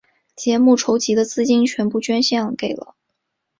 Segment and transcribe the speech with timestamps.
[0.35, 2.95] 节目筹集的资金全部捐献给了。